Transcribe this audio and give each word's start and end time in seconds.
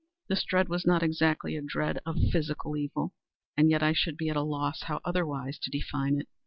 This 0.29 0.43
dread 0.43 0.67
was 0.67 0.83
not 0.83 1.03
exactly 1.03 1.55
a 1.55 1.61
dread 1.61 1.99
of 2.07 2.17
physical 2.31 2.75
evil—and 2.75 3.69
yet 3.69 3.83
I 3.83 3.93
should 3.93 4.17
be 4.17 4.29
at 4.29 4.35
a 4.35 4.41
loss 4.41 4.81
how 4.85 4.99
otherwise 5.05 5.59
to 5.59 5.69
define 5.69 6.19
it. 6.19 6.27